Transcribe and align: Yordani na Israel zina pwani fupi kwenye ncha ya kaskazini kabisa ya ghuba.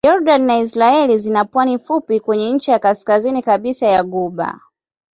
Yordani 0.07 0.45
na 0.45 0.57
Israel 0.57 1.19
zina 1.19 1.45
pwani 1.45 1.79
fupi 1.79 2.19
kwenye 2.19 2.51
ncha 2.51 2.71
ya 2.71 2.79
kaskazini 2.79 3.41
kabisa 3.43 3.87
ya 3.87 4.03
ghuba. 4.03 4.59